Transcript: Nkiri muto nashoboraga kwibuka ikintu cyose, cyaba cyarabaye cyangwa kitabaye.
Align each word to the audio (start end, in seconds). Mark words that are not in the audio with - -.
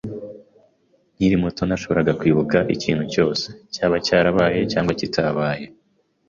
Nkiri 1.15 1.35
muto 1.43 1.61
nashoboraga 1.65 2.17
kwibuka 2.19 2.57
ikintu 2.75 3.03
cyose, 3.13 3.45
cyaba 3.73 3.95
cyarabaye 4.05 4.59
cyangwa 4.71 4.91
kitabaye. 4.99 5.65